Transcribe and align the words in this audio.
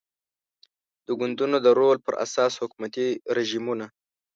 د 1.05 1.07
ګوندونو 1.19 1.57
د 1.61 1.67
رول 1.79 1.97
پر 2.05 2.13
اساس 2.25 2.53
حکومتي 2.61 3.07
رژیمونه 3.37 3.85